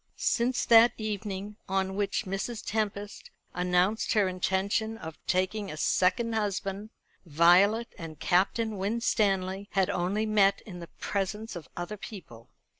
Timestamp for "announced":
3.53-4.13